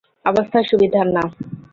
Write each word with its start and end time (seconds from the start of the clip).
অবস্থা 0.25 0.59
সুবিধার 0.69 1.07
না। 1.15 1.23